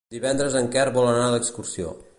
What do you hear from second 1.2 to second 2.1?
d'excursió.